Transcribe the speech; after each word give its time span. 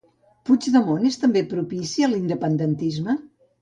Puigdemont 0.49 1.05
és 1.11 1.19
també 1.25 1.45
propici 1.53 2.09
a 2.09 2.13
l'independentisme? 2.13 3.21